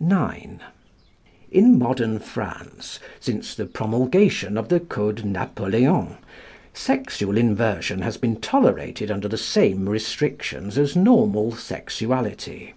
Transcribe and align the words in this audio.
IX. 0.00 0.60
In 1.52 1.78
modern 1.78 2.18
France, 2.18 2.98
since 3.20 3.54
the 3.54 3.66
promulgation 3.66 4.58
of 4.58 4.68
the 4.68 4.80
Code 4.80 5.24
Napoleon, 5.24 6.16
sexual 6.72 7.38
inversion 7.38 8.02
has 8.02 8.16
been 8.16 8.40
tolerated 8.40 9.12
under 9.12 9.28
the 9.28 9.38
same 9.38 9.88
restrictions 9.88 10.76
as 10.76 10.96
normal 10.96 11.52
sexuality. 11.52 12.74